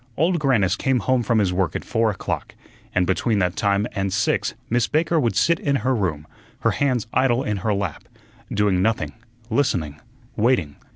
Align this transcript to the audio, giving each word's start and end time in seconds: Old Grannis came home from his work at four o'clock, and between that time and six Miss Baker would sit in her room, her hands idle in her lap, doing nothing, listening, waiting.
Old 0.17 0.39
Grannis 0.39 0.75
came 0.75 0.97
home 1.01 1.21
from 1.21 1.37
his 1.37 1.53
work 1.53 1.75
at 1.75 1.85
four 1.85 2.09
o'clock, 2.09 2.55
and 2.95 3.05
between 3.05 3.37
that 3.37 3.55
time 3.55 3.85
and 3.91 4.11
six 4.11 4.55
Miss 4.67 4.87
Baker 4.87 5.19
would 5.19 5.35
sit 5.35 5.59
in 5.59 5.75
her 5.85 5.93
room, 5.93 6.25
her 6.61 6.71
hands 6.71 7.05
idle 7.13 7.43
in 7.43 7.57
her 7.57 7.71
lap, 7.71 8.05
doing 8.51 8.81
nothing, 8.81 9.11
listening, 9.51 10.01
waiting. 10.35 10.77